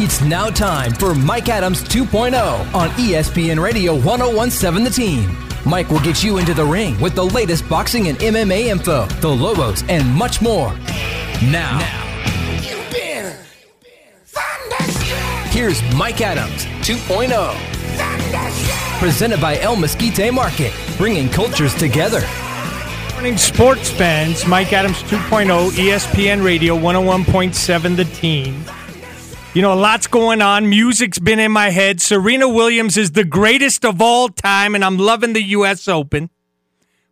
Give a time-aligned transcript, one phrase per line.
[0.00, 2.32] It's now time for Mike Adams 2.0
[2.72, 5.36] on ESPN Radio 1017 The Team.
[5.66, 9.28] Mike will get you into the ring with the latest boxing and MMA info, the
[9.28, 10.72] logos, and much more.
[11.42, 12.04] Now, now
[15.50, 19.00] here's Mike Adams 2.0.
[19.00, 22.22] Presented by El Mesquite Market, bringing cultures together.
[23.14, 28.64] Morning sports fans, Mike Adams 2.0, ESPN Radio 101.7 The Team.
[29.58, 30.70] You know, a lot's going on.
[30.70, 32.00] Music's been in my head.
[32.00, 35.88] Serena Williams is the greatest of all time, and I'm loving the U.S.
[35.88, 36.30] Open.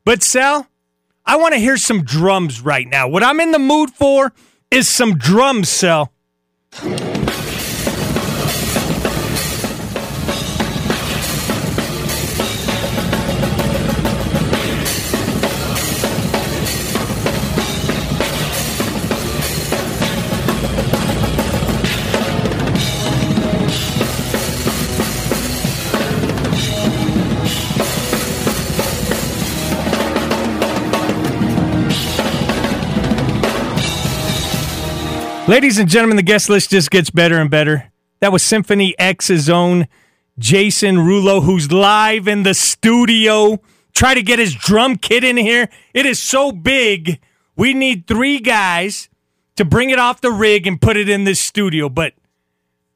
[0.04, 0.68] But, Sal,
[1.24, 3.08] I want to hear some drums right now.
[3.08, 4.32] What I'm in the mood for
[4.70, 6.12] is some drums, Sal.
[35.48, 37.92] Ladies and gentlemen, the guest list just gets better and better.
[38.18, 39.86] That was Symphony X's own
[40.40, 43.60] Jason Rullo, who's live in the studio.
[43.94, 45.68] Try to get his drum kit in here.
[45.94, 47.20] It is so big.
[47.54, 49.08] We need three guys
[49.54, 51.88] to bring it off the rig and put it in this studio.
[51.88, 52.14] But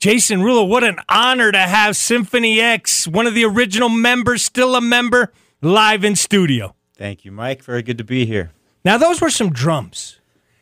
[0.01, 4.75] Jason Rullo, what an honor to have Symphony X, one of the original members, still
[4.75, 6.75] a member, live in studio.
[6.97, 7.63] Thank you, Mike.
[7.63, 8.51] Very good to be here.
[8.85, 10.20] Now, those were some drums.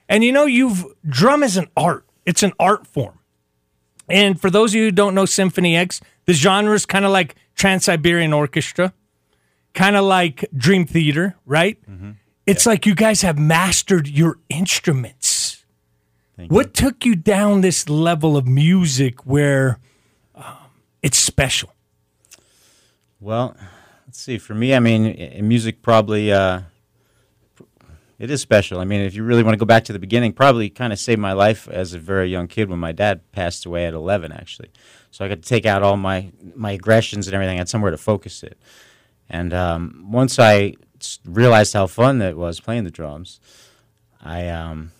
[0.08, 2.04] And you know, you've drum is an art.
[2.24, 3.18] It's an art form.
[4.08, 7.10] And for those of you who don't know Symphony X, the genre is kind of
[7.10, 8.94] like Trans Siberian Orchestra,
[9.74, 11.78] kind of like Dream Theater, right?
[11.88, 12.12] Mm-hmm.
[12.46, 12.70] It's yeah.
[12.70, 15.64] like you guys have mastered your instruments.
[16.36, 16.72] Thank what you.
[16.72, 19.80] took you down this level of music where
[20.34, 20.56] um,
[21.02, 21.74] it's special?
[23.20, 23.56] Well,
[24.06, 24.38] let's see.
[24.38, 26.32] For me, I mean, music probably.
[26.32, 26.62] Uh,
[28.18, 28.80] it is special.
[28.80, 30.98] I mean, if you really want to go back to the beginning, probably kind of
[30.98, 34.32] saved my life as a very young kid when my dad passed away at 11,
[34.32, 34.70] actually.
[35.10, 37.56] So I got to take out all my my aggressions and everything.
[37.56, 38.58] I had somewhere to focus it.
[39.30, 40.74] And um, once I
[41.24, 43.40] realized how fun that was playing the drums,
[44.20, 44.92] I um,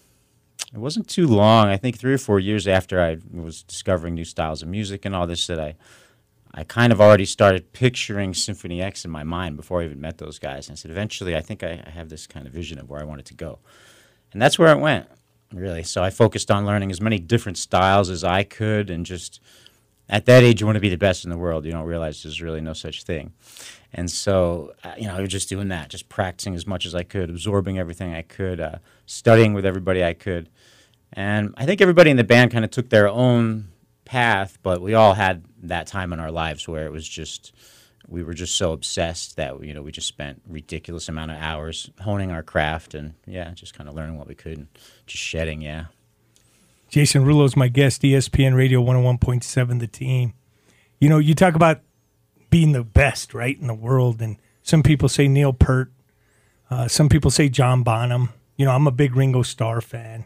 [0.73, 1.69] it wasn't too long.
[1.69, 5.15] I think three or four years after I was discovering new styles of music and
[5.15, 5.77] all this that I
[6.59, 10.19] I kind of already started picturing Symphony X in my mind before I even met
[10.19, 10.67] those guys.
[10.67, 13.01] And I said, eventually, I think I, I have this kind of vision of where
[13.01, 13.61] I want it to go.
[14.33, 15.07] And that's where it went,
[15.53, 15.85] really.
[15.85, 18.91] So I focused on learning as many different styles as I could.
[18.91, 19.41] And just
[20.09, 21.65] at that age, you want to be the best in the world.
[21.65, 23.35] You don't realize there's really no such thing.
[23.93, 26.93] And so, uh, you know, I was just doing that, just practicing as much as
[26.93, 30.49] I could, absorbing everything I could, uh, studying with everybody I could.
[31.13, 33.69] And I think everybody in the band kind of took their own
[34.05, 37.53] path, but we all had that time in our lives where it was just
[38.07, 41.91] we were just so obsessed that you know we just spent ridiculous amount of hours
[42.01, 44.69] honing our craft and yeah, just kind of learning what we could and
[45.07, 45.61] just shedding.
[45.61, 45.87] Yeah.
[46.89, 50.33] Jason Rullo is my guest, ESPN Radio 101.7, the team.
[50.99, 51.83] You know, you talk about
[52.49, 55.93] being the best, right, in the world, and some people say Neil Peart,
[56.71, 58.31] uh, some people say John Bonham.
[58.57, 60.25] You know, I'm a big Ringo Starr fan.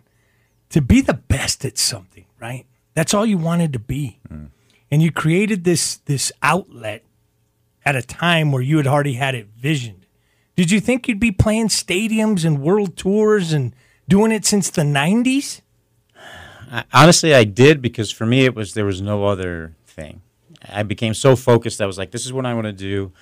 [0.71, 2.65] To be the best at something, right?
[2.95, 4.21] That's all you wanted to be.
[4.33, 4.49] Mm.
[4.93, 7.03] And you created this this outlet
[7.83, 10.05] at a time where you had already had it visioned.
[10.55, 13.75] Did you think you'd be playing stadiums and world tours and
[14.07, 15.63] doing it since the 90s?
[16.93, 20.21] Honestly, I did because for me it was there was no other thing.
[20.69, 21.81] I became so focused.
[21.81, 23.13] I was like, this is what I want to do.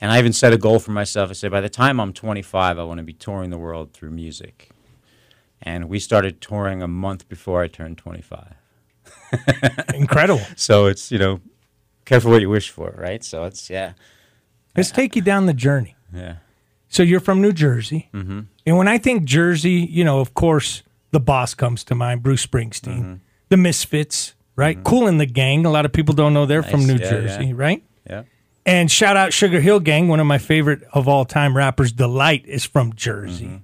[0.00, 1.30] And I even set a goal for myself.
[1.30, 4.10] I said, by the time I'm 25, I want to be touring the world through
[4.10, 4.70] music.
[5.62, 8.56] And we started touring a month before I turned 25.
[9.94, 10.42] Incredible.
[10.56, 11.40] so it's you know,
[12.04, 13.24] careful what you wish for, right?
[13.24, 13.92] So it's yeah.
[14.76, 15.96] Let's take you down the journey.
[16.14, 16.36] Yeah.
[16.88, 18.40] So you're from New Jersey, mm-hmm.
[18.66, 22.46] and when I think Jersey, you know, of course, the boss comes to mind, Bruce
[22.46, 23.14] Springsteen, mm-hmm.
[23.48, 24.76] the Misfits, right?
[24.76, 24.84] Mm-hmm.
[24.84, 25.64] Kool and the Gang.
[25.64, 26.70] A lot of people don't know they're nice.
[26.70, 27.52] from New yeah, Jersey, yeah.
[27.54, 27.82] right?
[28.08, 28.22] Yeah.
[28.64, 31.92] And shout out Sugar Hill Gang, one of my favorite of all time rappers.
[31.92, 33.46] Delight is from Jersey.
[33.46, 33.56] Mm-hmm.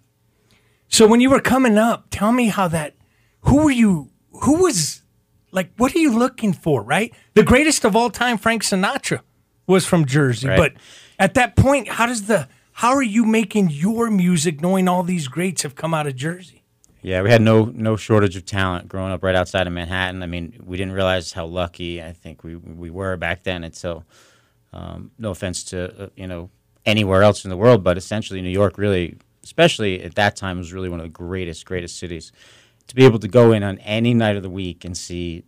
[0.88, 2.94] So when you were coming up, tell me how that.
[3.42, 4.10] Who were you?
[4.42, 5.02] Who was
[5.50, 7.12] like what are you looking for, right?
[7.34, 9.20] The greatest of all time, Frank Sinatra,
[9.66, 10.48] was from Jersey.
[10.48, 10.56] Right.
[10.56, 10.72] But
[11.18, 15.26] at that point, how does the how are you making your music knowing all these
[15.28, 16.62] greats have come out of Jersey?
[17.02, 20.22] Yeah, we had no no shortage of talent growing up right outside of Manhattan.
[20.22, 24.04] I mean, we didn't realize how lucky I think we we were back then until
[24.72, 26.50] um, no offense to uh, you know
[26.84, 30.72] anywhere else in the world, but essentially New York really, especially at that time, was
[30.72, 32.32] really one of the greatest greatest cities
[32.88, 35.44] to be able to go in on any night of the week and see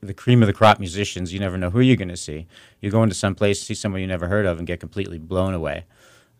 [0.00, 1.32] the cream of the crop musicians.
[1.32, 2.46] You never know who you're going to see.
[2.80, 5.54] You go into some place, see someone you never heard of, and get completely blown
[5.54, 5.84] away.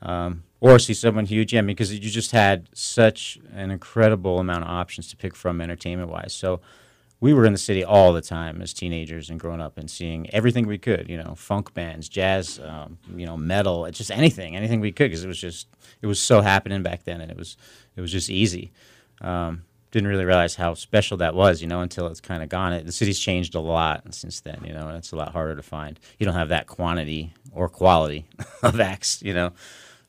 [0.02, 4.70] Um, or see someone huge, yeah, because you just had such an incredible amount of
[4.70, 6.32] options to pick from entertainment wise.
[6.32, 6.60] So
[7.20, 10.28] we were in the city all the time as teenagers and growing up and seeing
[10.30, 14.56] everything we could, you know, funk bands, jazz, um, you know, metal, it's just anything,
[14.56, 15.68] anything we could, because it was just,
[16.00, 17.56] it was so happening back then, and it was,
[17.94, 18.72] it was just easy.
[19.20, 22.72] Um, didn't really realize how special that was, you know, until it's kind of gone.
[22.72, 25.54] It, the city's changed a lot since then, you know, and it's a lot harder
[25.54, 26.00] to find.
[26.18, 28.26] You don't have that quantity or quality
[28.62, 29.52] of acts, you know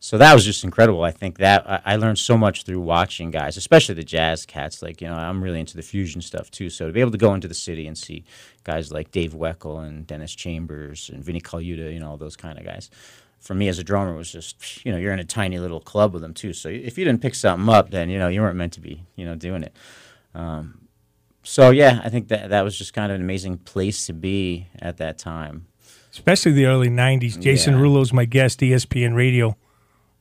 [0.03, 1.01] so that was just incredible.
[1.05, 4.81] I think that I, I, learned so much through watching guys, especially the jazz cats.
[4.81, 6.69] Like you know, I'm really into the fusion stuff too.
[6.69, 8.25] So to be able to go into the city and see
[8.65, 12.59] guys like Dave Weckl and Dennis Chambers and Vinnie Colaiuta, you know, all those kind
[12.59, 12.89] of guys.
[13.43, 16.13] For me as a drummer, was just you know you're in a tiny little club
[16.13, 16.53] with them too.
[16.53, 19.03] So if you didn't pick something up, then you know you weren't meant to be
[19.15, 19.75] you know doing it.
[20.33, 20.87] Um,
[21.43, 24.67] so yeah, I think that that was just kind of an amazing place to be
[24.79, 25.67] at that time.
[26.11, 27.39] Especially the early '90s.
[27.39, 27.81] Jason yeah.
[27.81, 29.57] Rullo's my guest, ESPN Radio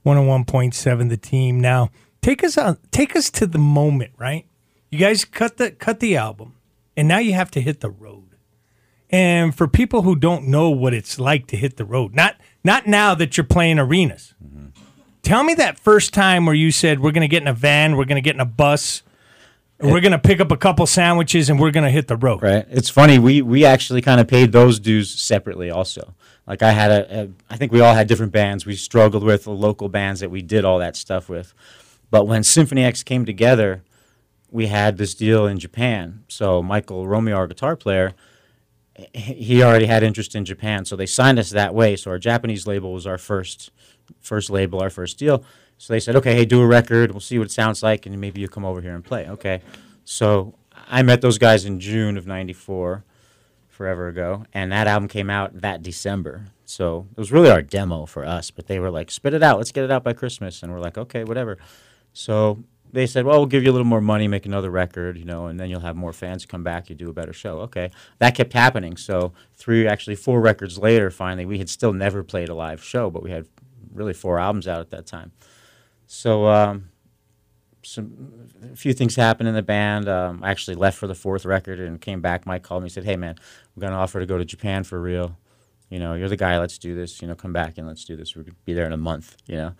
[0.04, 1.60] 101.7 the team.
[1.60, 1.90] Now,
[2.20, 4.46] take us on take us to the moment, right?
[4.90, 6.56] You guys cut the cut the album
[6.96, 8.36] and now you have to hit the road.
[9.10, 12.86] And for people who don't know what it's like to hit the road, not not
[12.86, 14.34] now that you're playing arenas.
[15.22, 17.96] Tell me that first time where you said we're going to get in a van,
[17.96, 19.02] we're going to get in a bus,
[19.78, 22.42] we're going to pick up a couple sandwiches and we're going to hit the road.
[22.42, 22.66] Right.
[22.70, 23.18] It's funny.
[23.18, 26.14] We we actually kind of paid those dues separately also.
[26.46, 28.66] Like I had a, a, I think we all had different bands.
[28.66, 31.54] We struggled with the local bands that we did all that stuff with.
[32.10, 33.82] But when Symphony X came together,
[34.50, 36.24] we had this deal in Japan.
[36.28, 38.12] So Michael Romeo, our guitar player,
[39.14, 40.84] he already had interest in Japan.
[40.84, 41.96] So they signed us that way.
[41.96, 43.70] So our Japanese label was our first,
[44.20, 45.44] first label, our first deal.
[45.78, 47.10] So they said, okay, hey, do a record.
[47.10, 49.28] We'll see what it sounds like, and maybe you come over here and play.
[49.28, 49.62] Okay.
[50.04, 50.54] So
[50.88, 53.04] I met those guys in June of '94
[53.68, 56.46] forever ago, and that album came out that December.
[56.64, 59.58] So it was really our demo for us, but they were like, "Spit it out,
[59.58, 61.58] let's get it out by Christmas," and we're like, "Okay, whatever."
[62.12, 62.62] So
[62.92, 65.46] they said, "Well, we'll give you a little more money, make another record, you know,
[65.46, 66.90] and then you'll have more fans come back.
[66.90, 68.96] You do a better show." Okay, that kept happening.
[68.96, 73.10] So three, actually four records later, finally, we had still never played a live show,
[73.10, 73.46] but we had
[73.92, 75.32] really four albums out at that time.
[76.06, 76.90] So um,
[77.82, 80.08] some a few things happened in the band.
[80.08, 82.46] Um, I actually left for the fourth record and came back.
[82.46, 83.36] Mike called me and said, "Hey man,
[83.74, 85.38] I'm gonna offer to go to Japan for real.
[85.88, 86.58] You know, you're the guy.
[86.58, 87.22] Let's do this.
[87.22, 88.36] You know, come back and let's do this.
[88.36, 89.36] We're gonna be there in a month.
[89.46, 89.72] You know."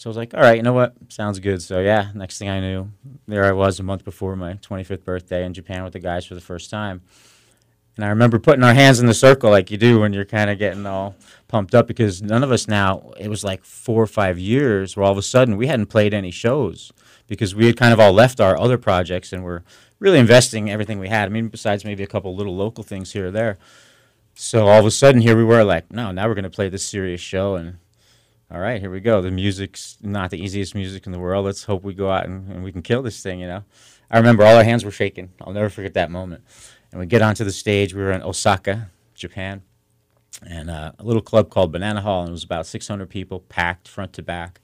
[0.00, 0.94] So I was like, "All right, you know what?
[1.10, 2.90] Sounds good." So yeah, next thing I knew,
[3.28, 6.34] there I was a month before my 25th birthday in Japan with the guys for
[6.34, 7.02] the first time.
[7.96, 10.48] And I remember putting our hands in the circle like you do when you're kind
[10.48, 11.16] of getting all
[11.48, 15.04] pumped up because none of us now, it was like four or five years where
[15.04, 16.92] all of a sudden we hadn't played any shows
[17.26, 19.64] because we had kind of all left our other projects and were
[19.98, 21.26] really investing everything we had.
[21.26, 23.58] I mean, besides maybe a couple little local things here or there.
[24.32, 26.70] So all of a sudden, here we were like, no, now we're going to play
[26.70, 27.56] this serious show.
[27.56, 27.76] And
[28.50, 29.22] all right, here we go.
[29.22, 31.44] The music's not the easiest music in the world.
[31.44, 33.64] Let's hope we go out and, and we can kill this thing, you know?
[34.10, 35.30] I remember all our hands were shaking.
[35.40, 36.42] I'll never forget that moment.
[36.90, 37.94] And we get onto the stage.
[37.94, 39.62] We were in Osaka, Japan,
[40.44, 43.86] and uh, a little club called Banana Hall, and it was about 600 people, packed
[43.86, 44.60] front to back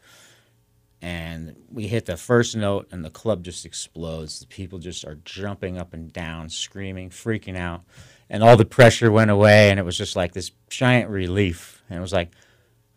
[1.03, 5.19] and we hit the first note and the club just explodes the people just are
[5.25, 7.83] jumping up and down screaming freaking out
[8.31, 11.99] and all the pressure went away and it was just like this giant relief and
[11.99, 12.31] it was like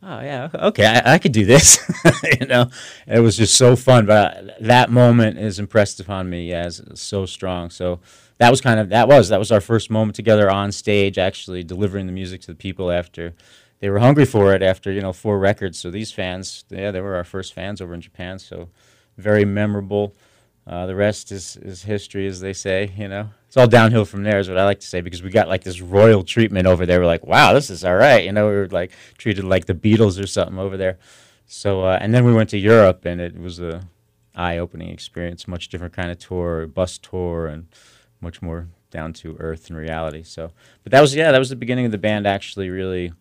[0.03, 1.79] oh yeah okay i, I could do this
[2.39, 2.69] you know
[3.07, 7.25] it was just so fun but uh, that moment is impressed upon me as so
[7.25, 7.99] strong so
[8.37, 11.63] that was kind of that was that was our first moment together on stage actually
[11.63, 13.33] delivering the music to the people after
[13.79, 15.79] they were hungry for it after you know four records.
[15.79, 18.39] So these fans, yeah, they were our first fans over in Japan.
[18.39, 18.69] So
[19.17, 20.13] very memorable.
[20.69, 22.93] Uh, the rest is, is history, as they say.
[22.95, 25.31] You know, it's all downhill from there, is what I like to say, because we
[25.31, 26.99] got like this royal treatment over there.
[26.99, 28.23] We're like, wow, this is all right.
[28.23, 30.99] You know, we were like treated like the Beatles or something over there.
[31.47, 33.81] So, uh, and then we went to Europe, and it was a
[34.35, 35.47] eye-opening experience.
[35.47, 37.67] Much different kind of tour, bus tour, and
[38.21, 40.21] much more down to earth and reality.
[40.21, 40.51] So,
[40.83, 43.11] but that was yeah, that was the beginning of the band actually really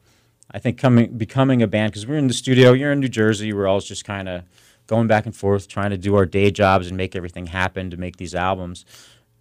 [0.50, 2.72] I think coming becoming a band because we're in the studio.
[2.72, 3.52] You're in New Jersey.
[3.52, 4.44] We're all just kind of
[4.88, 7.96] going back and forth, trying to do our day jobs and make everything happen to
[7.96, 8.84] make these albums.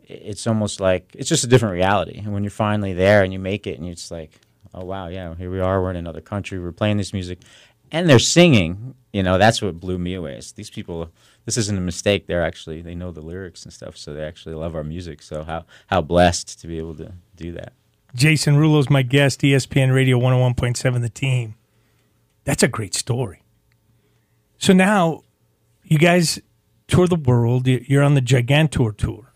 [0.04, 2.20] It's almost like it's just a different reality.
[2.20, 4.39] And when you're finally there and you make it, and it's like,
[4.74, 5.82] oh wow, yeah, here we are.
[5.82, 6.60] We're in another country.
[6.60, 7.39] We're playing this music,
[7.92, 8.94] and they're singing.
[9.12, 10.36] You know, that's what blew me away.
[10.36, 11.10] Is these people.
[11.46, 12.27] This isn't a mistake.
[12.27, 15.22] They're actually they know the lyrics and stuff, so they actually love our music.
[15.22, 17.74] So how how blessed to be able to do that.
[18.16, 21.56] Jason Rullo's my guest, ESPN Radio 101.7 The Team.
[22.46, 23.44] That's a great story.
[24.58, 25.22] So now
[25.88, 26.39] you guys
[26.88, 27.67] tour the world.
[27.67, 29.34] You're on the Gigantour tour.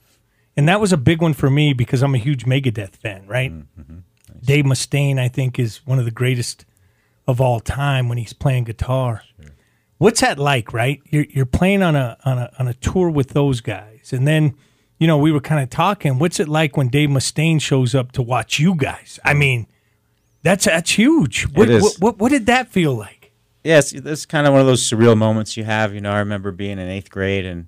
[0.55, 3.51] and that was a big one for me because I'm a huge Megadeth fan, right?
[3.51, 3.99] Mm-hmm.
[4.43, 6.65] Dave Mustaine, I think, is one of the greatest
[7.27, 9.23] of all time when he's playing guitar.
[9.97, 10.99] What's that like, right?
[11.11, 14.55] You're you're playing on a on a on a tour with those guys, and then
[14.97, 16.17] you know we were kind of talking.
[16.17, 19.19] What's it like when Dave Mustaine shows up to watch you guys?
[19.23, 19.67] I mean,
[20.41, 21.43] that's that's huge.
[21.53, 21.83] What, is.
[21.83, 23.20] What, what, what did that feel like?
[23.63, 25.93] Yes, that's kind of one of those surreal moments you have.
[25.93, 27.67] You know, I remember being in eighth grade and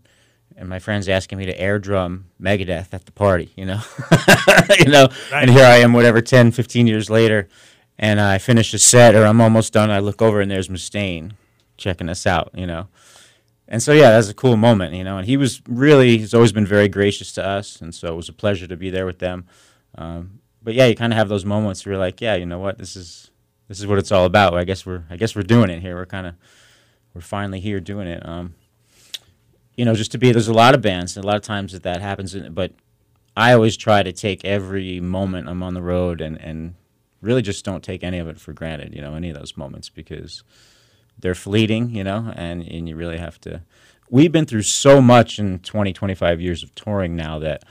[0.55, 3.51] and my friends asking me to air drum Megadeth at the party.
[3.55, 3.81] You know,
[4.79, 7.47] you know, and here I am, whatever, 10, 15 years later,
[7.97, 9.89] and I finish a set or I'm almost done.
[9.89, 11.33] I look over and there's Mustaine
[11.77, 12.49] checking us out.
[12.53, 12.87] You know,
[13.67, 14.95] and so yeah, that's a cool moment.
[14.95, 18.13] You know, and he was really he's always been very gracious to us, and so
[18.13, 19.45] it was a pleasure to be there with them.
[19.95, 22.57] Um, but yeah, you kind of have those moments where you're like, yeah, you know
[22.57, 23.29] what, this is
[23.67, 24.53] this is what it's all about.
[24.55, 25.95] I guess we're I guess we're doing it here.
[25.95, 26.35] We're kind of
[27.13, 28.27] we're finally here doing it.
[28.27, 28.55] Um,
[29.75, 31.71] you know, just to be there's a lot of bands, and a lot of times
[31.73, 32.73] that that happens, but
[33.35, 36.75] I always try to take every moment I'm on the road and and
[37.21, 38.93] really just don't take any of it for granted.
[38.93, 40.43] You know, any of those moments because
[41.17, 41.89] they're fleeting.
[41.95, 43.61] You know, and and you really have to.
[44.09, 47.63] We've been through so much in 20, 25 years of touring now that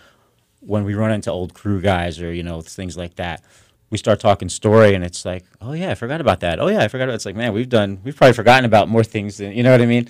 [0.59, 3.45] when we run into old crew guys or you know things like that
[3.93, 6.59] we start talking story and it's like oh yeah i forgot about that.
[6.59, 9.05] Oh yeah i forgot about it's like man we've done we've probably forgotten about more
[9.05, 10.09] things than you know what i mean?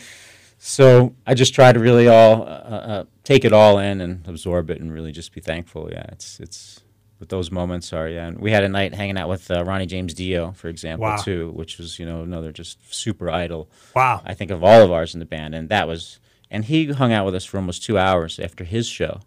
[0.58, 4.70] So i just try to really all uh, uh, take it all in and absorb
[4.70, 5.88] it and really just be thankful.
[5.92, 6.80] Yeah it's it's
[7.18, 8.26] but those moments are yeah.
[8.28, 11.16] And we had a night hanging out with uh, ronnie james dio for example Wow.
[11.16, 14.22] too which was you know another just super idol Wow.
[14.24, 16.18] I think of all of ours in the band, and that was,
[16.50, 19.20] and he hung out with us for almost two hours after his show,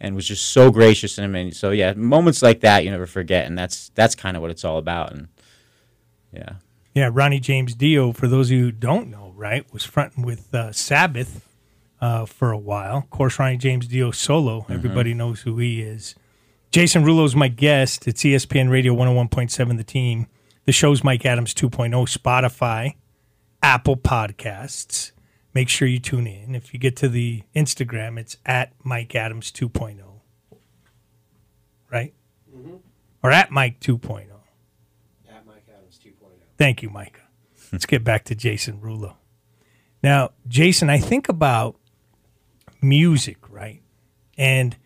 [0.00, 1.18] and was just so gracious.
[1.18, 4.42] And mean, so yeah, moments like that you never forget, and that's that's kind of
[4.42, 5.12] what it's all about.
[5.12, 5.28] And
[6.32, 6.54] yeah,
[6.94, 10.54] Yeah, Ronnie James Dio, for those of you who don't know, right, was fronting with
[10.54, 11.48] uh, Sabbath
[12.00, 12.98] uh, for a while.
[12.98, 14.66] Of course, Ronnie James Dio solo.
[14.68, 16.14] Everybody knows who he is.
[16.70, 18.06] Jason Rullo's my guest.
[18.06, 20.26] It's ESPN Radio 101.7 The Team.
[20.66, 22.94] The show's Mike Adams 2.0, Spotify,
[23.62, 25.12] Apple Podcasts.
[25.58, 26.54] Make sure you tune in.
[26.54, 29.98] If you get to the Instagram, it's at Mike Adams 2.0.
[31.90, 32.14] Right?
[32.56, 32.76] Mm-hmm.
[33.24, 33.98] Or at Mike oh.
[33.98, 34.26] 2.0.
[35.28, 36.12] At Mike Adams 2.0.
[36.56, 37.22] Thank you, Micah.
[37.72, 39.16] Let's get back to Jason Rullo.
[40.00, 41.74] Now, Jason, I think about
[42.80, 43.82] music, right?
[44.36, 44.76] And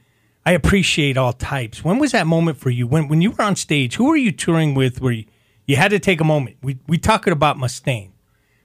[0.47, 1.85] I appreciate all types.
[1.85, 2.87] When was that moment for you?
[2.87, 5.26] When when you were on stage, who were you touring with where you,
[5.67, 6.57] you had to take a moment?
[6.62, 8.12] We we talking about Mustaine.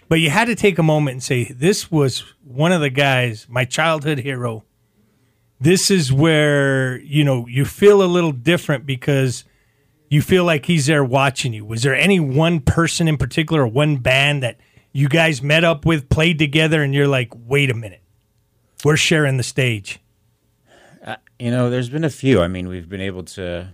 [0.10, 3.46] But you had to take a moment and say, This was one of the guys,
[3.50, 4.64] my childhood hero.
[5.60, 9.44] This is where, you know, you feel a little different because
[10.10, 11.66] you feel like he's there watching you.
[11.66, 14.60] Was there any one person in particular or one band that
[14.94, 18.02] you guys met up with, played together, and you're like, wait a minute,
[18.86, 20.00] we're sharing the stage?
[21.06, 22.42] Uh, you know, there's been a few.
[22.42, 23.70] I mean, we've been able to,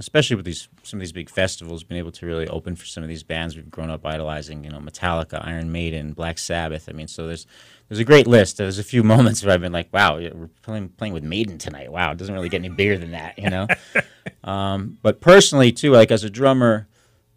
[0.00, 3.02] especially with these some of these big festivals, been able to really open for some
[3.02, 4.64] of these bands we've grown up idolizing.
[4.64, 6.88] You know, Metallica, Iron Maiden, Black Sabbath.
[6.88, 7.46] I mean, so there's
[7.88, 8.56] there's a great list.
[8.56, 11.92] There's a few moments where I've been like, wow, we're playing playing with Maiden tonight.
[11.92, 13.68] Wow, it doesn't really get any bigger than that, you know.
[14.44, 16.88] um, but personally, too, like as a drummer,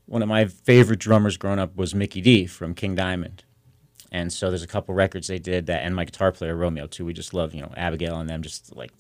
[0.05, 3.43] one of my favorite drummers growing up was Mikkey Dee from King Diamond.
[4.09, 7.03] And so there's a couple records they did that, and my guitar player Romeo too.
[7.03, 8.41] We just love, you know, Abigail and them.
[8.41, 8.91] Just like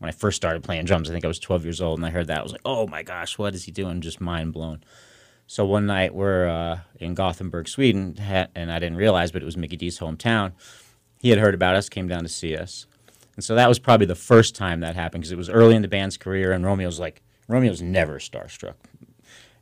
[0.00, 2.10] when I first started playing drums, I think I was 12 years old, and I
[2.10, 2.38] heard that.
[2.38, 4.00] I was like, oh my gosh, what is he doing?
[4.00, 4.82] Just mind blown.
[5.46, 8.16] So one night we're uh, in Gothenburg, Sweden,
[8.54, 10.52] and I didn't realize, but it was Mikkey Dee's hometown.
[11.18, 12.86] He had heard about us, came down to see us.
[13.36, 15.82] And so that was probably the first time that happened because it was early in
[15.82, 18.76] the band's career, and Romeo's like, Romeo's never starstruck.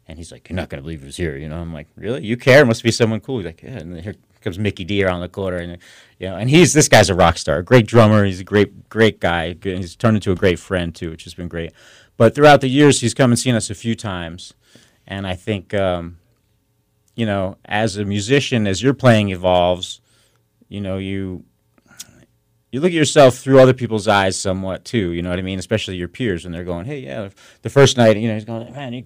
[0.06, 1.36] And he's like, You're not going to believe who's here.
[1.36, 2.24] You know, I'm like, Really?
[2.24, 2.64] You care?
[2.64, 3.38] Must be someone cool.
[3.38, 3.78] He's like, Yeah.
[3.78, 5.56] And here comes Mikkey Dee around the corner.
[5.56, 5.78] And,
[6.18, 8.24] you know, and he's, this guy's a rock star, a great drummer.
[8.24, 9.56] He's a great, great guy.
[9.62, 11.72] He's turned into a great friend, too, which has been great.
[12.16, 14.54] But throughout the years, he's come and seen us a few times.
[15.06, 16.18] And I think, um,
[17.14, 20.00] you know, as a musician, as your playing evolves,
[20.68, 21.44] you know, you
[22.70, 25.12] you look at yourself through other people's eyes somewhat too.
[25.12, 25.58] You know what I mean?
[25.58, 27.30] Especially your peers when they're going, "Hey, yeah."
[27.62, 29.04] The first night, you know, he's going, "Man, you,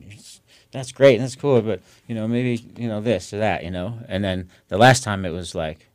[0.72, 3.70] that's great, and that's cool," but you know, maybe you know this or that, you
[3.70, 3.98] know.
[4.08, 5.88] And then the last time it was like,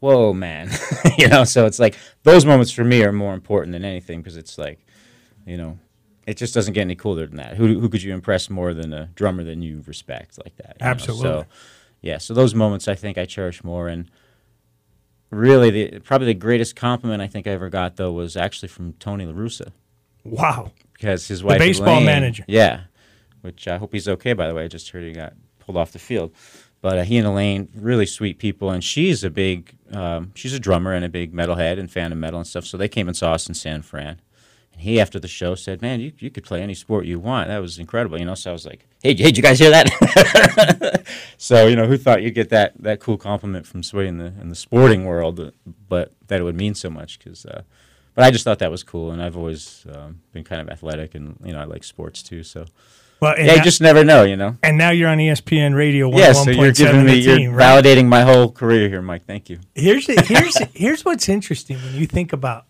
[0.00, 0.70] "Whoa, man,"
[1.18, 1.44] you know.
[1.44, 4.78] So it's like those moments for me are more important than anything because it's like,
[5.46, 5.78] you know,
[6.26, 7.56] it just doesn't get any cooler than that.
[7.56, 10.76] Who who could you impress more than a drummer than you respect like that?
[10.80, 10.90] you know?
[10.90, 11.22] Absolutely.
[11.28, 11.44] So,
[12.02, 12.18] yeah.
[12.18, 14.10] So those moments I think I cherish more and
[15.30, 18.94] really the probably the greatest compliment I think I ever got though was actually from
[18.94, 19.70] Tony La Russa
[20.24, 20.72] Wow.
[20.94, 22.44] because his wife the baseball Elaine- manager.
[22.48, 22.80] yeah,
[23.42, 24.64] which I hope he's okay by the way.
[24.64, 26.32] I just heard he got pulled off the field,
[26.80, 30.58] But uh, he and Elaine, really sweet people, and she's a big, um, she's a
[30.58, 32.64] drummer and a big metalhead and fan of metal and stuff.
[32.64, 34.20] So they came and saw us in San Fran.
[34.72, 37.48] And he, after the show, said, "Man, you, you could play any sport you want.
[37.48, 39.70] That was incredible." You know, so I was like, "Hey, hey, did you guys hear
[39.70, 41.06] that?"
[41.36, 44.32] so you know, who thought you'd get that that cool compliment from somebody in the
[44.40, 45.50] in the sporting world, uh,
[45.88, 47.44] but that it would mean so much because.
[47.44, 47.62] Uh,
[48.14, 51.14] but I just thought that was cool, and I've always um, been kind of athletic,
[51.14, 52.42] and you know, I like sports too.
[52.42, 52.66] So
[53.20, 54.56] Well, yeah, you just never know, you know.
[54.62, 57.84] and now you're on ESPN Radio Yeah, so you're giving me, the you're team, right?
[57.84, 59.24] validating my whole career here, Mike.
[59.26, 59.60] Thank you.
[59.74, 62.64] Here's here's here's what's interesting when you think about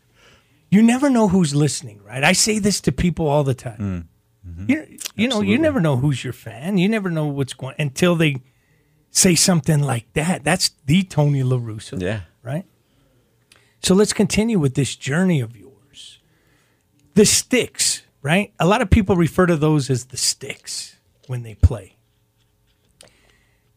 [0.70, 2.22] you never know who's listening, right?
[2.24, 4.08] I say this to people all the time.
[4.46, 4.48] Mm.
[4.48, 4.70] Mm-hmm.
[4.70, 6.78] You, you know, you never know who's your fan.
[6.78, 8.36] You never know what's going until they
[9.10, 10.44] say something like that.
[10.44, 12.00] That's the Tony LaRusso.
[12.00, 12.20] Yeah.
[12.42, 12.64] right?
[13.82, 16.20] So let's continue with this journey of yours.
[17.14, 18.52] The sticks, right?
[18.58, 20.96] A lot of people refer to those as the sticks
[21.26, 21.96] when they play.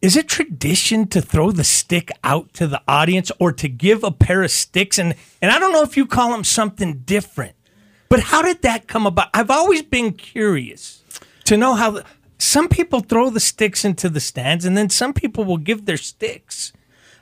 [0.01, 4.12] Is it tradition to throw the stick out to the audience or to give a
[4.12, 5.00] pair of sticks?
[5.00, 7.55] And, and I don't know if you call them something different,
[8.09, 9.29] but how did that come about?
[9.33, 11.01] I've always been curious
[11.45, 12.05] to know how the,
[12.38, 15.95] some people throw the sticks into the stands and then some people will give their
[15.95, 16.73] sticks.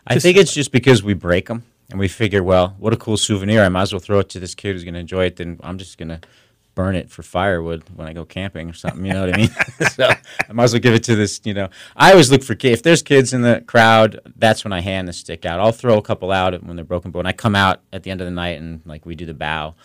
[0.08, 3.18] I think it's just because we break them and we figure, well, what a cool
[3.18, 3.64] souvenir.
[3.64, 5.36] I might as well throw it to this kid who's going to enjoy it.
[5.36, 6.20] Then I'm just going to
[6.76, 9.06] burn it for firewood when I go camping or something.
[9.06, 9.50] You know what I mean?
[9.92, 10.10] so
[10.50, 11.42] I might as well give it to this.
[11.44, 12.80] You know, I always look for kids.
[12.80, 15.60] If there's kids in the crowd, that's when I hand the stick out.
[15.60, 18.12] I'll throw a couple out when they're broken, but when I come out at the
[18.12, 19.76] end of the night and like we do the bow.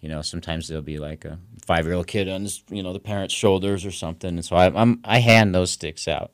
[0.00, 3.84] You know, sometimes there'll be like a five-year-old kid on, you know, the parent's shoulders
[3.84, 6.32] or something, and so I, I'm I hand those sticks out,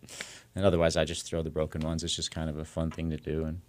[0.54, 2.02] and otherwise I just throw the broken ones.
[2.02, 3.60] It's just kind of a fun thing to do, and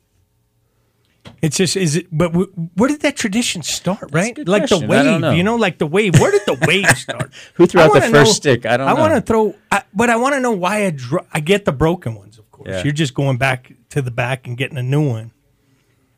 [1.42, 2.08] It's just is it?
[2.12, 4.10] But w- where did that tradition start?
[4.12, 4.80] Right, like the question.
[4.82, 5.22] Don't wave.
[5.22, 5.32] know.
[5.32, 6.20] You know, like the wave.
[6.20, 7.32] Where did the wave start?
[7.56, 8.66] Who threw out the first know- stick?
[8.66, 9.00] I don't I know.
[9.00, 11.72] want to throw, I, but I want to know why I dro- I get the
[11.72, 12.38] broken ones.
[12.40, 12.84] Of course, Yeah.
[12.84, 15.32] you're just going back to the back and getting a new one.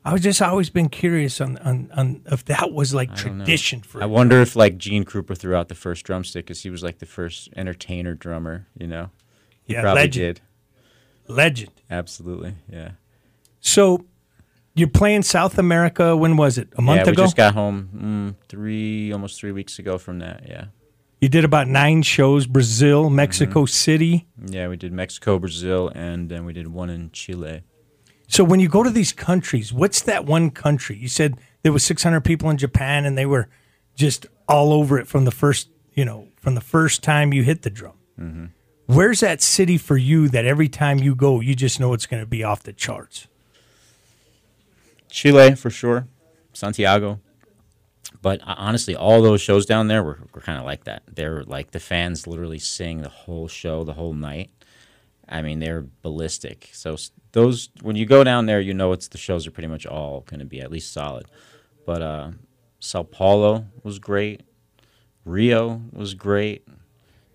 [0.03, 4.03] I was just always been curious on on, on if that was like tradition for.
[4.03, 6.99] I wonder if like Gene Krupa threw out the first drumstick because he was like
[6.99, 8.67] the first entertainer drummer.
[8.77, 9.09] You know,
[9.63, 10.35] he Yeah, probably legend.
[10.35, 10.41] did.
[11.27, 11.71] legend.
[11.89, 12.91] Absolutely, yeah.
[13.61, 14.05] So
[14.75, 16.15] you're playing South America.
[16.15, 16.69] When was it?
[16.77, 17.23] A month yeah, we ago.
[17.23, 20.43] just got home mm, three, almost three weeks ago from that.
[20.47, 20.65] Yeah,
[21.21, 23.67] you did about nine shows: Brazil, Mexico Mm-hmm.
[23.67, 24.27] City.
[24.47, 24.67] yeah.
[24.67, 27.61] We did Mexico, Brazil, and then we did one in Chile.
[28.27, 30.97] So when you go to these countries, what's that one country?
[30.97, 33.49] You said there was 600 people in Japan and they were
[33.95, 37.61] just all over it from the first, you know, from the first time you hit
[37.61, 37.93] the drum.
[38.19, 38.45] Mm-hmm.
[38.87, 42.21] Where's that city for you that every time you go, you just know it's going
[42.21, 43.27] to be off the charts?
[45.15, 46.09] Chile for sure,
[46.51, 47.21] Santiago.
[48.21, 51.03] But uh, honestly, all those shows down there were, were kind of like that.
[51.07, 54.51] They're like the fans literally sing the whole show, the whole night.
[55.29, 56.69] I mean, they're ballistic.
[56.73, 56.97] So
[57.31, 60.25] those when you go down there, you know it's the shows are pretty much all
[60.27, 61.27] going to be at least solid.
[61.85, 62.31] But uh,
[62.81, 64.41] Sao Paulo was great.
[65.23, 66.67] Rio was great.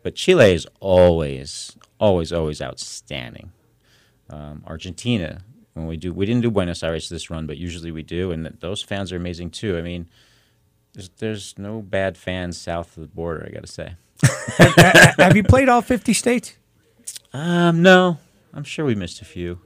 [0.03, 3.53] But Chile is always, always, always outstanding.
[4.29, 8.03] Um, Argentina, when we do, we didn't do Buenos Aires this run, but usually we
[8.03, 9.77] do, and those fans are amazing too.
[9.79, 10.09] I mean,
[10.93, 13.47] there's, there's no bad fans south of the border.
[13.49, 13.95] I got to say.
[15.19, 16.57] Have you played all 50 states?
[17.33, 18.19] Um, no,
[18.53, 19.61] I'm sure we missed a few.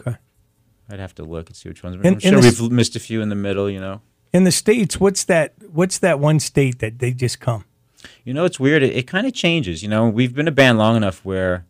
[0.00, 0.16] Okay.
[0.90, 1.96] I'd have to look and see which ones.
[1.96, 3.70] In- I'm sure we've missed a few in the middle.
[3.70, 4.00] You know,
[4.32, 5.54] In the states, what's that?
[5.70, 7.64] What's that one state that they just come?
[8.24, 8.82] you know, it's weird.
[8.82, 9.82] It, it kind of changes.
[9.82, 11.64] You know, we've been a band long enough where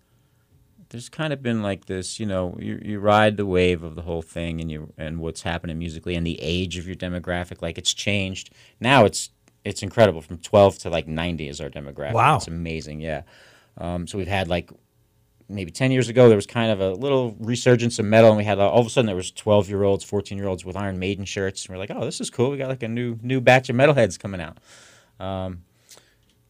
[0.94, 2.20] there's kind of been like this.
[2.20, 5.42] You know, you, you ride the wave of the whole thing, and you and what's
[5.42, 7.60] happening musically, and the age of your demographic.
[7.60, 8.50] Like it's changed.
[8.78, 9.30] Now it's
[9.64, 10.20] it's incredible.
[10.20, 12.12] From 12 to like 90 is our demographic.
[12.12, 12.36] Wow.
[12.36, 13.00] it's amazing.
[13.00, 13.22] Yeah.
[13.76, 14.70] Um, so we've had like
[15.48, 18.44] maybe 10 years ago there was kind of a little resurgence of metal and we
[18.44, 20.74] had uh, all of a sudden there was 12 year olds 14 year olds with
[20.74, 23.18] iron maiden shirts and we're like oh this is cool we got like a new
[23.20, 24.56] new batch of metalheads coming out
[25.20, 25.62] um,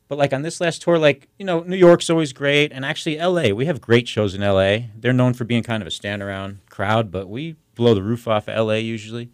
[0.08, 3.18] but like on this last tour like you know new york's always great and actually
[3.18, 6.22] la we have great shows in la they're known for being kind of a stand
[6.22, 9.30] around crowd but we blow the roof off of la usually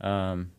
[0.00, 0.50] um,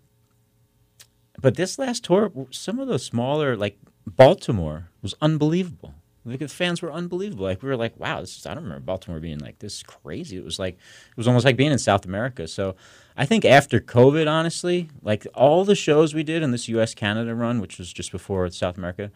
[1.40, 5.94] but this last tour some of the smaller like baltimore was unbelievable
[6.26, 7.46] like the fans were unbelievable.
[7.46, 10.38] Like we were like, wow, this is I don't remember Baltimore being like this crazy.
[10.38, 12.48] It was like it was almost like being in South America.
[12.48, 12.76] So
[13.16, 17.36] I think after COVID, honestly, like all the shows we did in this US Canada
[17.36, 19.12] run, which was just before South America,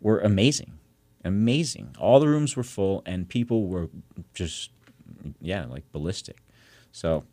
[0.00, 0.78] were amazing.
[1.24, 1.96] Amazing.
[1.98, 3.88] All the rooms were full and people were
[4.34, 4.70] just
[5.40, 6.38] yeah, like ballistic.
[6.92, 7.24] So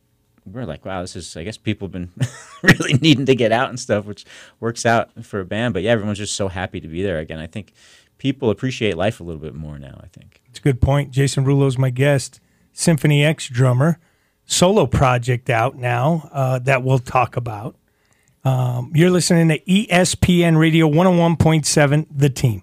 [0.46, 2.12] we're like, wow, this is I guess people have been
[2.64, 4.26] really needing to get out and stuff, which
[4.60, 5.74] works out for a band.
[5.74, 7.40] But yeah, everyone's just so happy to be there again.
[7.40, 7.74] I think
[8.18, 10.00] people appreciate life a little bit more now.
[10.04, 10.42] I think.
[10.50, 11.12] It's a good point.
[11.12, 12.40] Jason Rullo's my guest.
[12.78, 14.00] Symphony X drummer,
[14.46, 17.78] solo project out now uh, that we'll talk about.
[18.46, 22.62] Um, you're listening to ESPN Radio 101.7, The Team.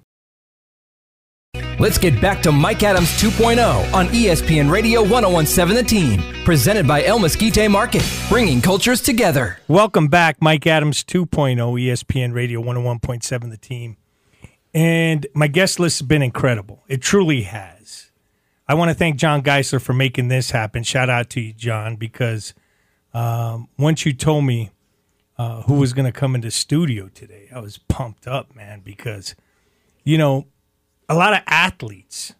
[1.80, 7.02] Let's get back to Mike Adams 2.0 on ESPN Radio 1017 The Team, presented by
[7.02, 9.58] El Mesquite Market, bringing cultures together.
[9.66, 13.96] Welcome back, Mike Adams 2.0, ESPN Radio 101.7, The Team.
[14.72, 16.84] And my guest list has been incredible.
[16.86, 18.12] It truly has.
[18.68, 20.84] I want to thank John Geisler for making this happen.
[20.84, 22.54] Shout out to you, John, because
[23.12, 24.70] um, once you told me
[25.38, 29.34] uh, who was going to come into studio today, I was pumped up, man, because,
[30.04, 30.46] you know,
[31.08, 32.34] a lot of athletes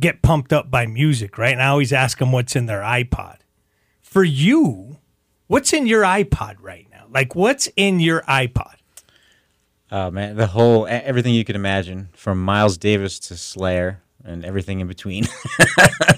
[0.00, 1.52] get pumped up by music, right?
[1.52, 3.38] And I always ask them what's in their iPod.
[4.00, 4.98] For you,
[5.46, 7.04] what's in your iPod right now?
[7.10, 8.74] Like, what's in your iPod?
[9.90, 14.80] Oh man, the whole everything you could imagine, from Miles Davis to Slayer and everything
[14.80, 15.24] in between.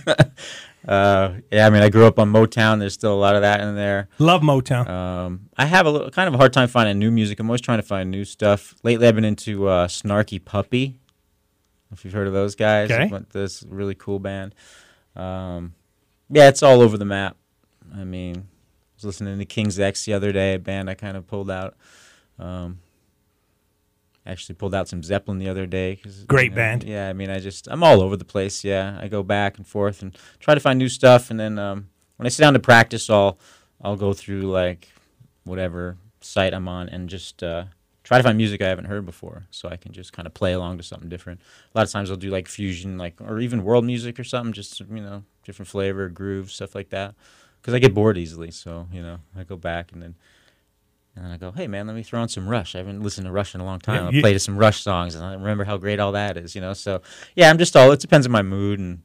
[0.87, 2.79] uh, yeah, I mean, I grew up on Motown.
[2.79, 4.09] There's still a lot of that in there.
[4.19, 4.89] Love Motown.
[4.89, 7.41] Um, I have a little, kind of a hard time finding new music.
[7.41, 8.75] I'm always trying to find new stuff.
[8.83, 11.01] Lately, I've been into uh, Snarky Puppy.
[11.93, 13.09] If you've heard of those guys, Okay.
[13.09, 14.55] But this really cool band.
[15.17, 15.75] Um,
[16.29, 17.37] yeah, it's all over the map.
[17.95, 18.41] I mean, I
[18.97, 21.77] was listening to King's X the other day, a band I kind of pulled out.
[22.39, 22.81] Um,
[24.27, 25.97] actually pulled out some Zeppelin the other day.
[25.97, 26.85] 'cause, Great you know, band.
[26.85, 28.65] Yeah, I mean, I just I'm all over the place.
[28.65, 31.89] Yeah, I go back and forth and try to find new stuff, and then um,
[32.17, 33.39] when I sit down to practice, I'll
[33.83, 34.89] I'll go through like
[35.45, 37.65] whatever site I'm on and just uh,
[38.03, 40.53] try to find music I haven't heard before, so I can just kind of play
[40.55, 41.41] along to something different.
[41.75, 44.53] A lot of times I'll do like fusion, like or even world music or something,
[44.55, 47.15] just you know, different flavor, groove, stuff like that.
[47.61, 50.15] Because I get bored easily, so you know, I go back and then.
[51.17, 52.75] And I go, hey man, let me throw on some Rush.
[52.75, 53.97] I haven't listened to Rush in a long time.
[53.97, 56.37] Yeah, I'll you- play to some Rush songs, and I remember how great all that
[56.37, 56.73] is, you know.
[56.73, 57.03] So
[57.37, 57.93] yeah, I'm just all.
[57.93, 59.03] It depends on my mood, and,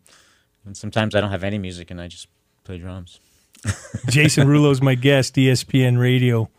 [0.65, 2.27] and sometimes I don't have any music, and I just
[2.63, 3.19] play drums.
[4.09, 6.49] Jason Rullo's my guest, ESPN Radio.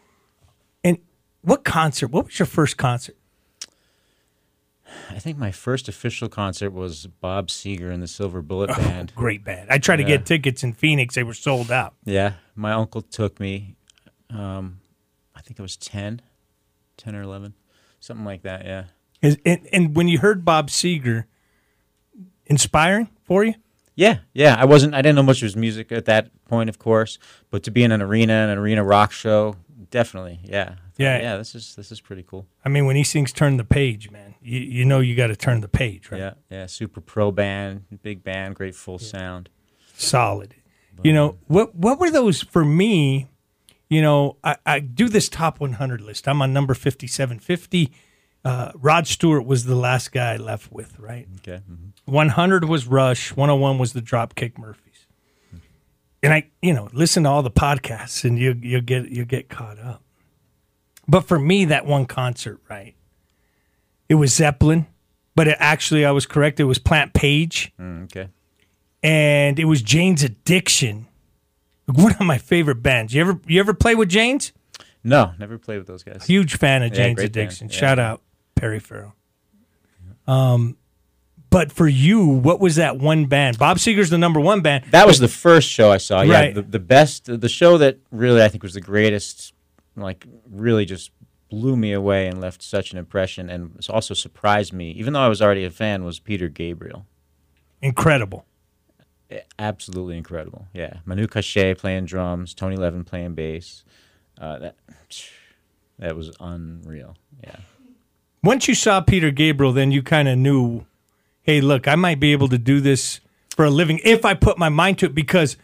[0.84, 0.98] And
[1.42, 2.08] what concert?
[2.08, 3.16] What was your first concert?
[5.08, 9.12] I think my first official concert was Bob Seger and the Silver Bullet Band.
[9.14, 9.68] Great band.
[9.70, 11.14] I tried to get tickets in Phoenix.
[11.14, 11.94] They were sold out.
[12.04, 13.76] Yeah, my uncle took me.
[14.30, 14.89] Um, I
[15.50, 16.22] think it was 10,
[16.96, 17.54] 10 or eleven,
[17.98, 18.64] something like that.
[18.64, 18.84] Yeah.
[19.20, 21.24] Is- And, and when you heard Bob Seger,
[22.46, 23.54] inspiring for you?
[23.96, 24.54] Yeah, yeah.
[24.58, 24.94] I wasn't.
[24.94, 27.18] I didn't know much of his music at that point, of course.
[27.50, 29.56] But to be in an arena, an arena rock show,
[29.90, 30.38] definitely.
[30.44, 30.76] Yeah.
[30.96, 31.20] Yeah.
[31.20, 31.36] Yeah.
[31.36, 32.46] This is this is pretty cool.
[32.64, 35.36] I mean, when he sings "Turn the Page," man, you, you know you got to
[35.36, 36.18] turn the page, right?
[36.18, 36.34] Yeah.
[36.48, 36.66] Yeah.
[36.66, 39.50] Super pro band, big band, great full sound.
[39.94, 40.54] solid.
[41.02, 41.74] You know what?
[41.74, 43.28] What were those for me?
[43.90, 46.26] You know, I, I do this top 100 list.
[46.28, 47.92] I'm on number 5750.
[48.44, 51.26] Uh, Rod Stewart was the last guy I left with, right?
[51.40, 51.60] Okay.
[51.70, 51.90] mhm.
[52.06, 53.36] 100 was Rush.
[53.36, 55.06] 101 was the Dropkick Murphys.
[56.22, 59.48] And I, you know, listen to all the podcasts, and you you get you get
[59.48, 60.02] caught up.
[61.08, 62.94] But for me, that one concert, right?
[64.08, 64.86] It was Zeppelin,
[65.34, 66.60] but it actually I was correct.
[66.60, 68.28] It was Plant Page Mm, okay.
[69.02, 71.06] and it was Jane's Addiction.
[71.86, 73.12] One of my favorite bands.
[73.14, 74.52] You ever you ever play with Jane's?
[75.02, 76.24] No, never played with those guys.
[76.26, 77.20] Huge fan of Yeah, Jane's.
[77.22, 77.68] Addiction.
[77.68, 77.74] Yeah.
[77.76, 78.22] Shout out
[78.54, 79.14] Perry Farrell.
[80.26, 80.76] Um,
[81.48, 83.58] but for you, what was that one band?
[83.58, 84.84] Bob Seger's the number one band.
[84.90, 86.20] That was the first show I saw.
[86.22, 86.54] Yeah, Right.
[86.54, 89.52] the, the best, the show that really I think was the greatest,
[89.96, 91.10] like really just
[91.48, 95.28] blew me away and left such an impression, and also surprised me, even though I
[95.28, 97.06] was already a fan, was Peter Gabriel.
[97.82, 98.44] Incredible.
[99.58, 100.66] Absolutely incredible.
[100.72, 103.84] Yeah, Manu Katché playing drums, Tony Levin playing bass.
[104.38, 104.76] Uh, that
[105.98, 107.16] that was unreal.
[107.42, 107.56] Yeah.
[108.42, 110.86] Once you saw Peter Gabriel, then you kind of knew,
[111.42, 113.20] hey, look, I might be able to do this
[113.54, 115.14] for a living if I put my mind to it.
[115.14, 115.56] Because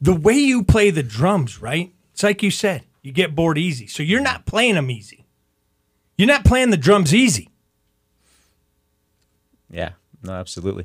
[0.00, 1.92] the way you play the drums, right?
[2.12, 3.86] It's like you said, you get bored easy.
[3.86, 5.26] So you're not playing them easy.
[6.16, 7.50] You're not playing the drums easy.
[9.70, 10.84] Yeah, no, absolutely.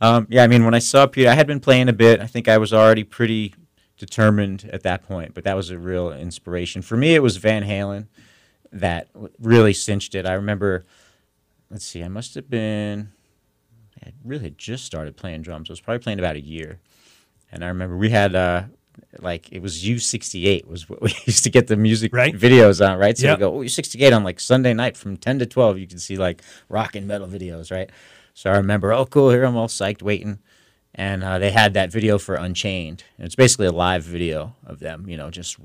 [0.00, 2.20] Um, yeah, I mean, when I saw Peter, I had been playing a bit.
[2.20, 3.54] I think I was already pretty
[3.98, 7.14] determined at that point, but that was a real inspiration for me.
[7.14, 8.06] It was Van Halen
[8.72, 9.08] that
[9.38, 10.26] really cinched it.
[10.26, 10.86] I remember.
[11.70, 13.12] Let's see, I must have been.
[14.04, 15.70] I really had just started playing drums.
[15.70, 16.80] I was probably playing about a year,
[17.52, 18.34] and I remember we had.
[18.34, 18.64] Uh,
[19.20, 22.34] like it was U68 was what we used to get the music Right.
[22.34, 23.16] videos on, right?
[23.16, 23.38] So Yep.
[23.38, 25.78] we go, oh, U68 on like Sunday night from 10 to 12.
[25.78, 27.90] You can see like rock and metal videos, right?
[28.34, 30.38] So I remember, oh, cool, here I'm all psyched waiting.
[30.94, 33.04] And uh, they had that video for Unchained.
[33.16, 35.56] And it's basically a live video of them, you know, just